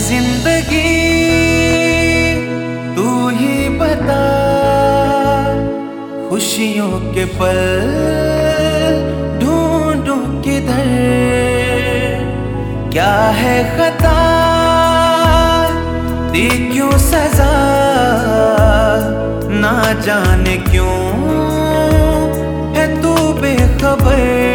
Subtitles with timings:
[0.00, 0.90] ज़िंदगी
[2.96, 4.22] तू ही बता।
[6.30, 7.58] खुशियों के पल
[9.40, 10.88] ढूंढू किधर।
[12.92, 14.16] क्या है खता?
[16.32, 17.52] ती क्यों सजा?
[19.60, 20.98] ना जाने क्यों
[22.76, 24.49] है तू बेखबर?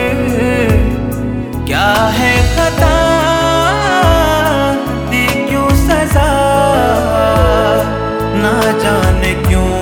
[8.83, 9.74] जाने क्यों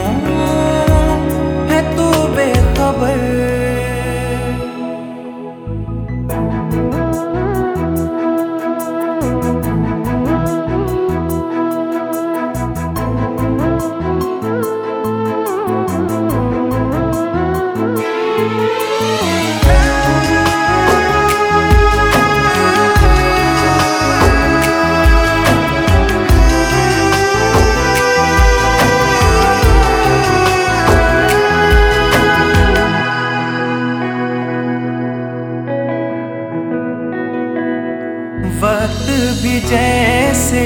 [39.41, 40.66] भी जैसे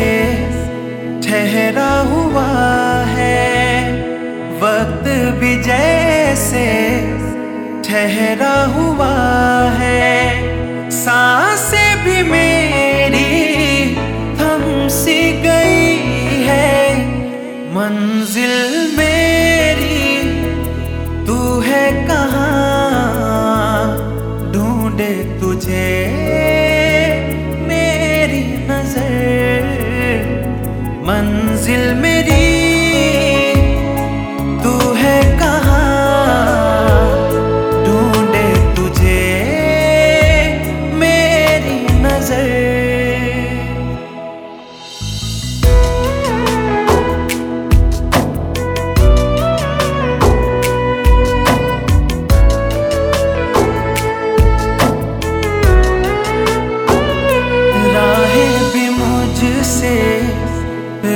[1.22, 2.48] ठहरा हुआ
[3.08, 3.44] है,
[4.62, 5.08] वक्त
[5.40, 6.66] भी जैसे
[7.88, 9.14] ठहरा हुआ
[9.80, 13.32] है। साँसें भी मेरी
[14.40, 15.96] थम सी गई
[16.48, 16.72] है,
[17.76, 18.58] मंजिल
[18.98, 20.02] मेरी,
[21.28, 22.47] तू है कहाँ?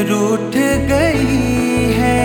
[0.09, 0.56] रूठ
[0.89, 2.22] गई है।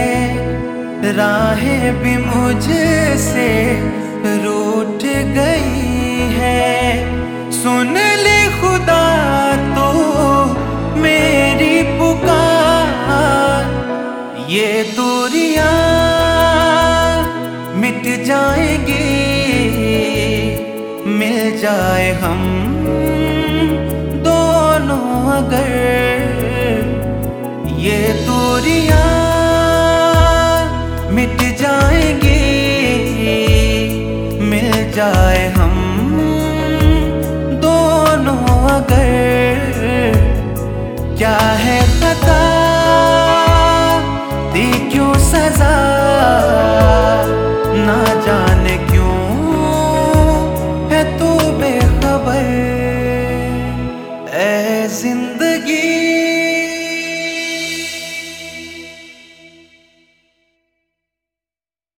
[1.17, 3.49] राहें भी मुझसे
[4.45, 5.05] रूठ
[5.37, 6.73] गई है।
[7.53, 7.95] सुन
[8.25, 9.05] ले खुदा
[9.77, 9.89] तो
[11.01, 13.65] मेरी पुकार।
[14.51, 15.73] ये दूरियाँ
[17.77, 19.05] मिट जाएँगी।
[21.19, 22.43] मिल जाए हम
[24.25, 26.16] दोनों अगर
[27.87, 29.11] ये दूरियाँ
[31.11, 32.41] मिट जाएँगी।
[34.41, 35.77] मिल जाए हम
[37.65, 39.15] दोनों अगर।
[41.19, 42.41] क्या है पता?
[44.53, 45.77] दी क्यों सजा?
[47.87, 48.96] ना जाने